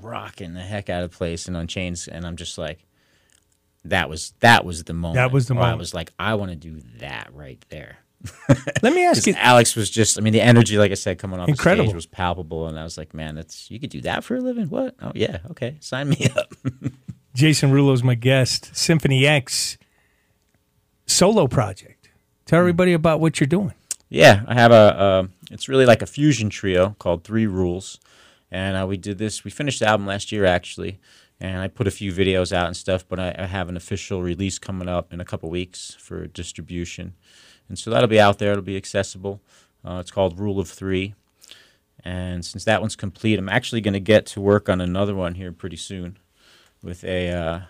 [0.00, 2.04] rocking the heck out of place in Unchained.
[2.10, 2.84] And I'm just like,
[3.84, 5.16] that was that was the moment.
[5.16, 5.72] That was the moment.
[5.72, 7.98] I was like, I want to do that right there.
[8.82, 9.34] Let me ask you.
[9.36, 11.86] Alex was just, I mean, the energy, like I said, coming off the Incredible.
[11.86, 14.40] stage was palpable, and I was like, man, that's you could do that for a
[14.40, 14.68] living.
[14.68, 14.94] What?
[15.02, 16.52] Oh yeah, okay, sign me up.
[17.34, 18.74] Jason Rullo's my guest.
[18.76, 19.78] Symphony X
[21.06, 22.10] solo project.
[22.46, 22.62] Tell Hmm.
[22.62, 23.74] everybody about what you're doing.
[24.08, 24.74] Yeah, I have a.
[24.74, 27.98] Uh, it's really like a fusion trio called Three Rules,
[28.50, 29.42] and uh, we did this.
[29.44, 31.00] We finished the album last year actually,
[31.40, 33.04] and I put a few videos out and stuff.
[33.08, 37.14] But I, I have an official release coming up in a couple weeks for distribution,
[37.72, 38.52] and so that'll be out there.
[38.52, 39.40] It'll be accessible.
[39.82, 41.14] Uh, it's called Rule of Three,
[42.04, 45.36] and since that one's complete, I'm actually going to get to work on another one
[45.36, 46.18] here pretty soon,
[46.82, 47.60] with a, uh,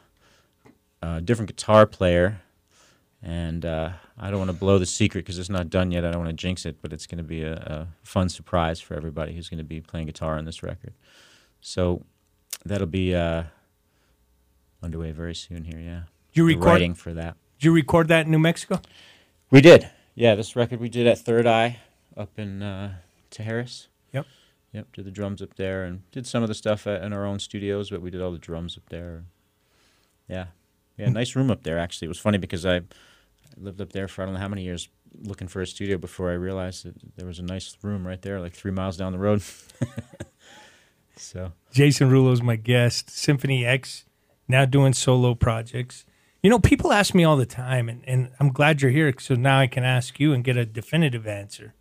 [1.00, 2.40] a different guitar player
[3.22, 6.04] and uh, I don't want to blow the secret because it's not done yet.
[6.04, 8.80] I don't want to jinx it, but it's going to be a, a fun surprise
[8.80, 10.94] for everybody who's going to be playing guitar on this record.
[11.60, 12.02] So
[12.64, 13.44] that'll be uh,
[14.82, 15.78] underway very soon here.
[15.78, 16.64] Yeah, You record?
[16.64, 17.36] writing for that.
[17.60, 18.80] Did you record that in New Mexico?
[19.52, 19.90] We did.
[20.14, 21.78] Yeah, this record we did at Third Eye
[22.16, 22.94] up in uh.
[24.12, 24.26] Yep.
[24.72, 27.26] Yep, did the drums up there and did some of the stuff at, in our
[27.26, 29.24] own studios, but we did all the drums up there.
[30.26, 30.46] Yeah.
[30.96, 32.06] Yeah, nice room up there actually.
[32.06, 32.80] It was funny because I
[33.58, 34.88] lived up there for I don't know how many years
[35.20, 38.40] looking for a studio before I realized that there was a nice room right there,
[38.40, 39.42] like three miles down the road.
[41.16, 43.10] so Jason Rullo's my guest.
[43.10, 44.06] Symphony X
[44.48, 46.06] now doing solo projects.
[46.42, 49.34] You know, people ask me all the time, and, and I'm glad you're here so
[49.34, 51.74] now I can ask you and get a definitive answer.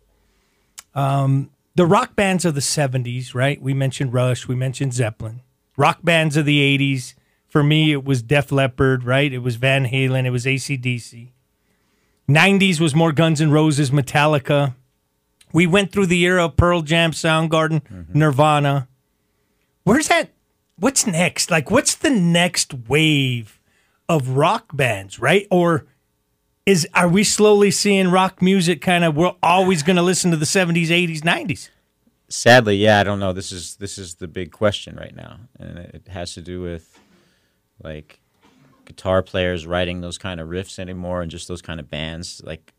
[0.94, 3.60] Um, the rock bands of the 70s, right?
[3.60, 5.40] We mentioned Rush, we mentioned Zeppelin.
[5.76, 7.14] Rock bands of the 80s,
[7.48, 9.32] for me, it was Def Leppard, right?
[9.32, 11.30] It was Van Halen, it was ACDC.
[12.28, 14.74] 90s was more Guns N' Roses, Metallica.
[15.52, 17.82] We went through the era of Pearl Jam, Soundgarden,
[18.14, 18.88] Nirvana
[19.84, 20.30] where's that
[20.76, 23.60] what's next like what's the next wave
[24.08, 25.86] of rock bands right or
[26.64, 30.36] is are we slowly seeing rock music kind of we're always going to listen to
[30.36, 31.70] the 70s 80s 90s
[32.32, 33.32] sadly, yeah, I don't know.
[33.32, 36.98] This is this is the big question right now, and it has to do with
[37.82, 38.20] like
[38.84, 42.40] guitar players writing those kind of riffs anymore, and just those kind of bands.
[42.44, 42.72] Like,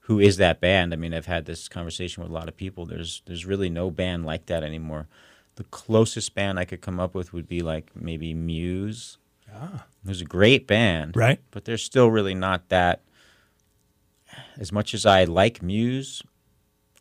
[0.00, 0.92] who is that band?
[0.92, 2.86] I mean, I've had this conversation with a lot of people.
[2.86, 5.08] There's there's really no band like that anymore.
[5.56, 9.18] The closest band I could come up with would be like maybe Muse.
[9.54, 9.86] Ah.
[10.04, 11.40] There's a great band, Right.
[11.50, 13.02] But they're still really not that.
[14.58, 16.22] As much as I like Muse,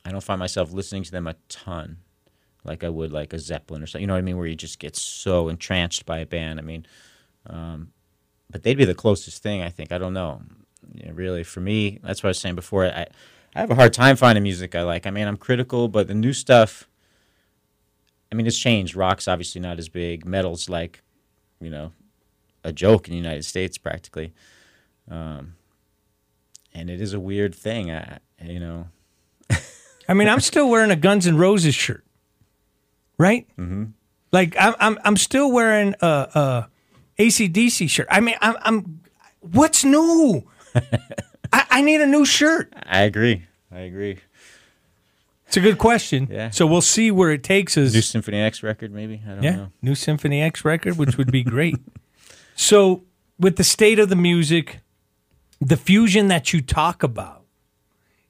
[0.05, 1.97] I don't find myself listening to them a ton,
[2.63, 4.01] like I would like a Zeppelin or something.
[4.01, 4.37] You know what I mean?
[4.37, 6.59] Where you just get so entranced by a band.
[6.59, 6.85] I mean,
[7.45, 7.91] um,
[8.49, 9.61] but they'd be the closest thing.
[9.61, 9.91] I think.
[9.91, 10.41] I don't know.
[10.93, 12.85] Yeah, really, for me, that's what I was saying before.
[12.85, 13.07] I
[13.55, 15.05] I have a hard time finding music I like.
[15.07, 16.87] I mean, I'm critical, but the new stuff.
[18.31, 18.95] I mean, it's changed.
[18.95, 20.25] Rock's obviously not as big.
[20.25, 21.01] Metal's like,
[21.61, 21.91] you know,
[22.67, 24.33] a joke in the United States practically.
[25.09, 25.55] Um,
[26.73, 27.89] and it is a weird thing.
[27.91, 28.87] I, you know,
[30.09, 32.05] i mean i'm still wearing a guns N' roses shirt
[33.17, 33.85] right mm-hmm.
[34.31, 36.69] like i'm i'm, I'm still wearing a, a
[37.19, 39.01] acdc shirt i mean i'm, I'm
[39.41, 40.43] what's new
[41.51, 43.43] I, I need a new shirt I agree.
[43.69, 44.19] I agree.
[45.47, 46.51] it's a good question Yeah.
[46.51, 49.21] so we'll see where it takes us New Symphony X record, maybe.
[49.25, 49.71] I don't Yeah, know.
[49.81, 51.75] new Symphony X record, which would be great.
[52.57, 53.03] so,
[53.39, 54.79] with the state of the music,
[55.61, 57.43] the fusion that you talk about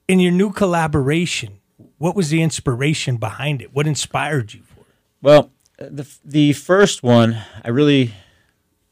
[0.06, 1.60] in your new collaboration,
[1.98, 3.74] what was the inspiration behind it?
[3.74, 4.88] What inspired you for it?
[5.22, 8.14] Well, the the first one, I really,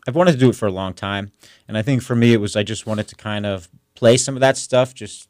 [0.07, 1.33] I've wanted to do it for a long time,
[1.67, 4.35] and I think for me it was I just wanted to kind of play some
[4.37, 5.27] of that stuff, just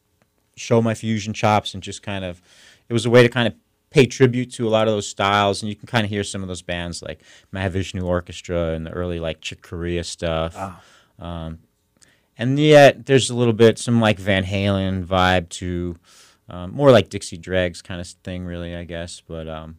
[0.55, 2.43] show my fusion chops, and just kind of,
[2.89, 3.55] it was a way to kind of
[3.95, 6.41] pay tribute to a lot of those styles, and you can kind of hear some
[6.41, 7.21] of those bands like
[7.53, 10.53] Mahavishnu Orchestra and the early like Chick Corea stuff.
[11.17, 11.59] Um,
[12.37, 15.95] and yet there's a little bit some like Van Halen vibe to
[16.49, 19.21] um, more like Dixie Dregs kind of thing, really, I guess.
[19.25, 19.77] But um,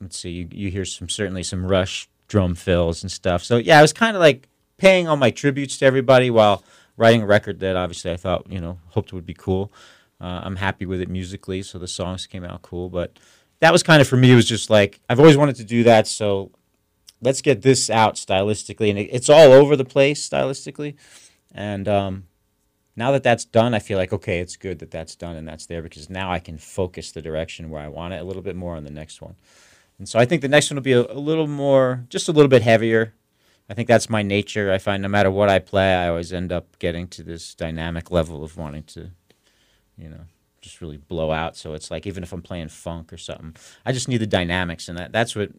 [0.00, 3.44] let's see, you, you hear some certainly some Rush drum fills and stuff.
[3.44, 6.64] So yeah, I was kind of like paying all my tributes to everybody while
[6.96, 9.70] writing a record that obviously I thought you know hoped would be cool.
[10.20, 12.88] Uh, I'm happy with it musically, so the songs came out cool.
[12.88, 13.18] But
[13.60, 14.32] that was kind of for me.
[14.32, 16.50] It was just like I've always wanted to do that, so
[17.22, 20.96] let's get this out stylistically, and it, it's all over the place stylistically.
[21.52, 22.24] And um,
[22.96, 25.66] now that that's done, I feel like okay, it's good that that's done and that's
[25.66, 28.56] there because now I can focus the direction where I want it a little bit
[28.56, 29.36] more on the next one.
[29.98, 32.32] And so I think the next one will be a, a little more, just a
[32.32, 33.14] little bit heavier.
[33.68, 34.72] I think that's my nature.
[34.72, 38.10] I find no matter what I play, I always end up getting to this dynamic
[38.10, 39.10] level of wanting to,
[40.00, 40.20] you know,
[40.60, 41.56] just really blow out.
[41.56, 44.88] So it's like even if I'm playing funk or something, I just need the dynamics,
[44.88, 45.50] and that that's what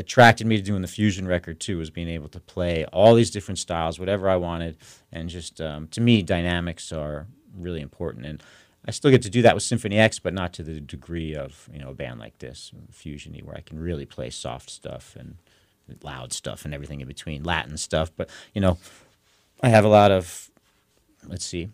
[0.00, 3.32] attracted me to doing the fusion record too was being able to play all these
[3.32, 4.76] different styles whatever i wanted
[5.10, 7.26] and just um, to me dynamics are
[7.58, 8.26] really important.
[8.26, 8.42] And
[8.86, 11.68] I still get to do that with Symphony X, but not to the degree of
[11.72, 15.36] you know a band like this, Fusiony, where I can really play soft stuff and
[16.02, 18.10] loud stuff and everything in between, Latin stuff.
[18.16, 18.78] But you know,
[19.62, 20.50] I have a lot of
[21.26, 21.70] let's see,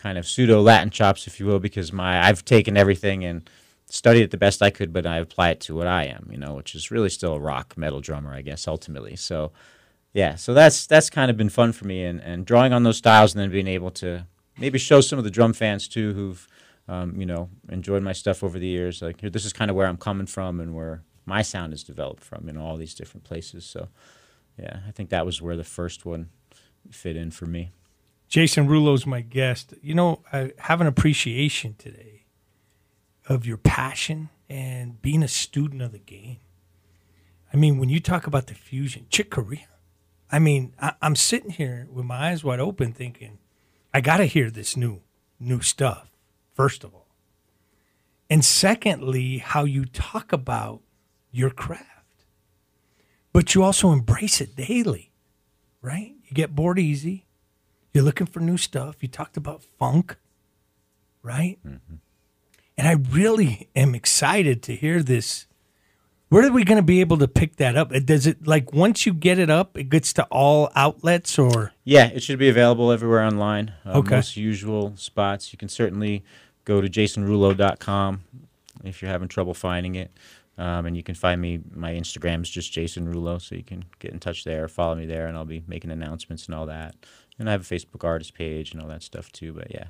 [0.00, 3.48] kind of pseudo Latin chops, if you will, because my I've taken everything and
[3.86, 6.38] studied it the best I could, but I apply it to what I am, you
[6.38, 9.16] know, which is really still a rock metal drummer, I guess, ultimately.
[9.16, 9.52] So,
[10.12, 12.98] yeah, so that's that's kind of been fun for me, and and drawing on those
[12.98, 14.26] styles, and then being able to
[14.58, 16.48] maybe show some of the drum fans too, who've
[16.88, 19.02] um, you know enjoyed my stuff over the years.
[19.02, 22.24] Like this is kind of where I'm coming from, and where my sound is developed
[22.24, 23.64] from in all these different places.
[23.64, 23.88] So,
[24.58, 26.30] yeah, I think that was where the first one
[26.90, 27.70] fit in for me.
[28.30, 29.74] Jason Rullo's my guest.
[29.82, 32.26] You know, I have an appreciation today
[33.28, 36.38] of your passion and being a student of the game.
[37.52, 39.66] I mean, when you talk about the fusion, Chick Corea,
[40.30, 43.38] I mean, I, am sitting here with my eyes wide open thinking,
[43.92, 45.00] I got to hear this new,
[45.40, 46.08] new stuff,
[46.54, 47.08] first of all.
[48.30, 50.82] And secondly, how you talk about
[51.32, 52.26] your craft,
[53.32, 55.10] but you also embrace it daily,
[55.82, 56.14] right?
[56.24, 57.26] You get bored easy.
[57.92, 58.96] You're looking for new stuff.
[59.00, 60.16] You talked about funk,
[61.22, 61.58] right?
[61.66, 61.96] Mm-hmm.
[62.78, 65.46] And I really am excited to hear this.
[66.28, 67.90] Where are we going to be able to pick that up?
[67.90, 71.72] Does it like once you get it up, it gets to all outlets or?
[71.84, 73.74] Yeah, it should be available everywhere online.
[73.84, 74.16] Uh, okay.
[74.16, 75.52] Most usual spots.
[75.52, 76.22] You can certainly
[76.64, 78.20] go to jasonrullo.com
[78.84, 80.12] if you're having trouble finding it.
[80.56, 81.60] Um, and you can find me.
[81.74, 85.06] My Instagram is just Jason Rullo, so you can get in touch there, follow me
[85.06, 86.94] there, and I'll be making announcements and all that.
[87.40, 89.54] And I have a Facebook artist page and all that stuff too.
[89.54, 89.86] But yeah,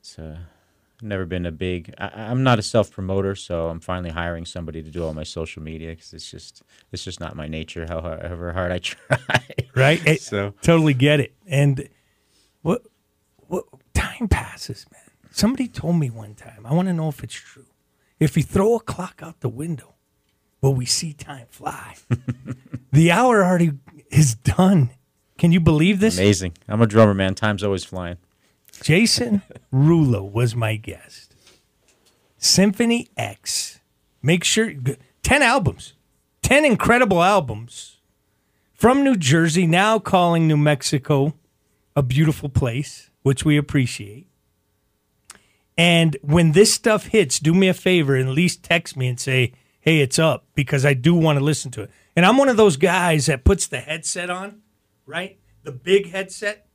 [0.00, 0.36] it's uh,
[1.00, 1.94] never been a big.
[1.98, 5.24] I, am not a self promoter, so I'm finally hiring somebody to do all my
[5.24, 6.62] social media because it's just
[6.92, 7.86] it's just not my nature.
[7.88, 10.06] However hard I try, right?
[10.06, 11.32] It, so totally get it.
[11.46, 11.88] And
[12.60, 12.82] what
[13.48, 15.00] what time passes, man.
[15.30, 16.66] Somebody told me one time.
[16.66, 17.66] I want to know if it's true.
[18.20, 19.94] If you throw a clock out the window,
[20.60, 21.96] will we see time fly?
[22.92, 23.72] the hour already
[24.10, 24.90] is done.
[25.42, 26.18] Can you believe this?
[26.18, 26.56] Amazing.
[26.68, 27.34] I'm a drummer, man.
[27.34, 28.16] Time's always flying.
[28.80, 29.42] Jason
[29.74, 31.34] Rullo was my guest.
[32.38, 33.80] Symphony X.
[34.22, 34.72] Make sure
[35.24, 35.94] 10 albums,
[36.42, 37.96] 10 incredible albums
[38.72, 41.34] from New Jersey, now calling New Mexico
[41.96, 44.28] a beautiful place, which we appreciate.
[45.76, 49.18] And when this stuff hits, do me a favor and at least text me and
[49.18, 51.90] say, hey, it's up because I do want to listen to it.
[52.14, 54.61] And I'm one of those guys that puts the headset on,
[55.06, 55.38] right?
[55.62, 56.66] The big headset,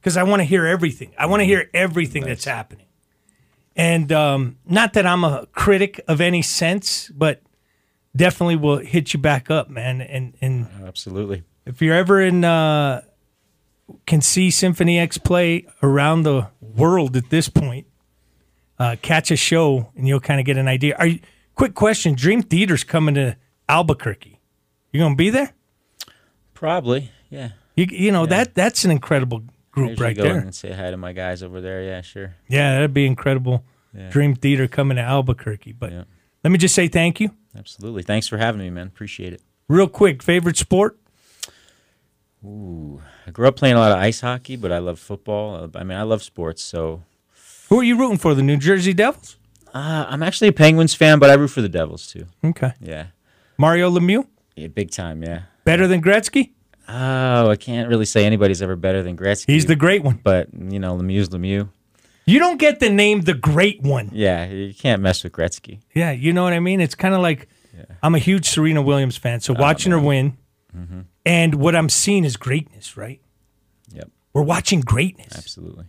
[0.00, 1.12] because I want to hear everything.
[1.18, 2.30] I want to hear everything nice.
[2.30, 2.86] that's happening.
[3.76, 7.42] And um, not that I'm a critic of any sense, but
[8.14, 10.00] definitely will hit you back up, man.
[10.00, 13.02] And and absolutely, if you're ever in, uh,
[14.06, 17.86] can see Symphony X play around the world at this point,
[18.78, 20.96] uh, catch a show and you'll kind of get an idea.
[20.98, 21.20] Are you?
[21.54, 23.36] Quick question: Dream Theater's coming to
[23.68, 24.40] Albuquerque.
[24.92, 25.52] You gonna be there?
[26.54, 27.50] Probably, yeah.
[27.76, 28.28] You, you know yeah.
[28.30, 30.38] that that's an incredible group right go there.
[30.38, 31.82] And say hi to my guys over there.
[31.82, 32.34] Yeah, sure.
[32.48, 33.64] Yeah, that'd be incredible.
[33.94, 34.10] Yeah.
[34.10, 35.72] Dream Theater coming to Albuquerque.
[35.72, 36.04] But yeah.
[36.44, 37.30] let me just say thank you.
[37.56, 38.02] Absolutely.
[38.02, 38.86] Thanks for having me, man.
[38.86, 39.42] Appreciate it.
[39.68, 40.98] Real quick, favorite sport?
[42.44, 45.70] Ooh, I grew up playing a lot of ice hockey, but I love football.
[45.74, 47.02] I mean, I love sports, so
[47.68, 48.34] who are you rooting for?
[48.34, 49.36] The New Jersey Devils?
[49.72, 52.26] Uh, I'm actually a Penguins fan, but I root for the Devils too.
[52.42, 52.72] Okay.
[52.80, 53.08] Yeah.
[53.58, 54.26] Mario Lemieux?
[54.56, 55.22] Yeah, big time.
[55.22, 55.42] Yeah.
[55.64, 56.52] Better than Gretzky?
[56.92, 59.46] Oh, I can't really say anybody's ever better than Gretzky.
[59.46, 60.20] He's the great one.
[60.22, 61.68] But you know, Lemieux's Lemieux.
[62.26, 64.10] You don't get the name the great one.
[64.12, 65.80] Yeah, you can't mess with Gretzky.
[65.94, 66.80] Yeah, you know what I mean.
[66.80, 67.84] It's kind of like yeah.
[68.02, 70.00] I'm a huge Serena Williams fan, so oh, watching man.
[70.00, 70.38] her win,
[70.76, 71.00] mm-hmm.
[71.24, 73.20] and what I'm seeing is greatness, right?
[73.92, 74.10] Yep.
[74.32, 75.36] We're watching greatness.
[75.36, 75.86] Absolutely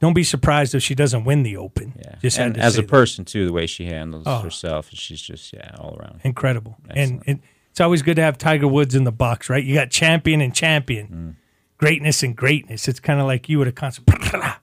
[0.00, 1.92] don't be surprised if she doesn't win the Open.
[1.96, 2.88] Yeah, just and as a that.
[2.88, 4.40] person too, the way she handles oh.
[4.40, 6.76] herself, she's just yeah, all around incredible.
[6.88, 7.22] Excellent.
[7.26, 7.40] And,
[7.78, 9.62] it's always good to have Tiger Woods in the box, right?
[9.62, 11.34] You got champion and champion, mm.
[11.78, 12.88] greatness and greatness.
[12.88, 14.04] It's kind of like you at a concert.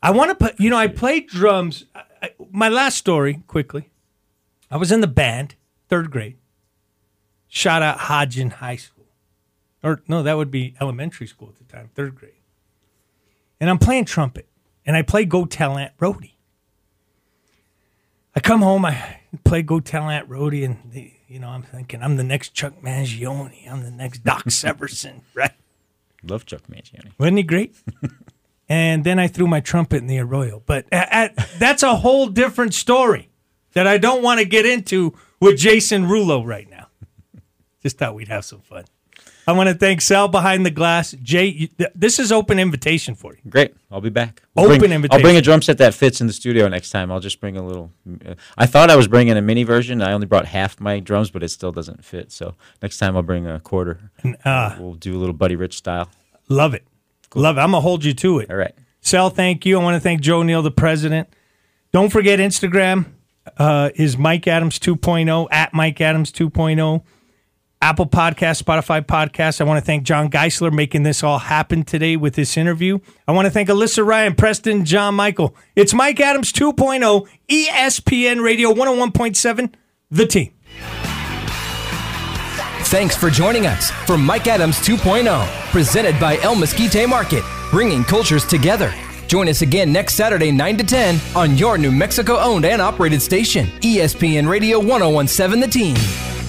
[0.00, 1.86] I want to put, you know, I played drums.
[2.22, 3.90] I, my last story, quickly.
[4.70, 5.56] I was in the band,
[5.88, 6.36] third grade.
[7.48, 9.08] Shout out Hodgin High School,
[9.82, 12.34] or no, that would be elementary school at the time, third grade
[13.60, 14.48] and I'm playing trumpet,
[14.86, 16.38] and I play Go Tell Aunt Rhody.
[18.34, 22.02] I come home, I play Go Tell Aunt Rhody, and the, you know, I'm thinking
[22.02, 25.52] I'm the next Chuck Mangione, I'm the next Doc Severinsen, right?
[26.24, 27.12] Love Chuck Mangione.
[27.18, 27.76] Wasn't he great?
[28.68, 32.26] and then I threw my trumpet in the arroyo, but at, at, that's a whole
[32.26, 33.30] different story
[33.72, 36.88] that I don't want to get into with Jason Rullo right now.
[37.80, 38.84] Just thought we'd have some fun.
[39.46, 41.12] I want to thank Sal behind the glass.
[41.22, 43.40] Jay, this is open invitation for you.
[43.50, 43.74] Great.
[43.90, 44.42] I'll be back.
[44.56, 45.20] Open bring, invitation.
[45.20, 47.10] I'll bring a drum set that fits in the studio next time.
[47.10, 47.90] I'll just bring a little.
[48.24, 50.02] Uh, I thought I was bringing a mini version.
[50.02, 52.30] I only brought half my drums, but it still doesn't fit.
[52.32, 54.10] So next time I'll bring a quarter.
[54.44, 56.08] Uh, we'll do a little Buddy Rich style.
[56.48, 56.84] love it.
[57.34, 57.60] Love it.
[57.60, 58.50] I'm going to hold you to it.
[58.50, 58.74] All right.
[59.00, 59.78] Sal, thank you.
[59.78, 61.28] I want to thank Joe Neal, the president.
[61.92, 63.06] Don't forget Instagram
[63.56, 67.02] uh, is Mike Adams 2.0 at Mike Adams 2.0.
[67.82, 69.60] Apple Podcast, Spotify Podcast.
[69.60, 72.98] I want to thank John Geisler making this all happen today with this interview.
[73.26, 75.56] I want to thank Alyssa Ryan, Preston, John Michael.
[75.74, 79.72] It's Mike Adams 2.0, ESPN Radio 101.7,
[80.10, 80.52] the team.
[82.90, 88.44] Thanks for joining us for Mike Adams 2.0, presented by El Mesquite Market, bringing cultures
[88.44, 88.92] together.
[89.26, 93.22] Join us again next Saturday, 9 to 10, on your New Mexico owned and operated
[93.22, 96.39] station, ESPN Radio 1017 The Team.